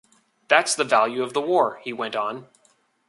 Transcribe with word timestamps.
"That's 0.47 0.73
the 0.73 0.83
value 0.83 1.21
of 1.21 1.33
the 1.33 1.41
war," 1.41 1.79
he 1.83 1.93
went 1.93 2.15
on. 2.15 2.47